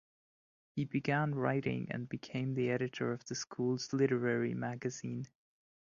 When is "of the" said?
3.13-3.35